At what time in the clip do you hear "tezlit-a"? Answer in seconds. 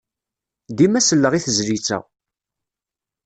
1.45-1.99